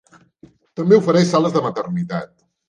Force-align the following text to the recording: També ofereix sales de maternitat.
També 0.79 0.99
ofereix 1.01 1.29
sales 1.35 1.55
de 1.59 1.63
maternitat. 1.67 2.35